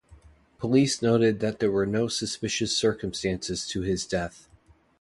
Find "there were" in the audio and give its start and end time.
1.59-1.85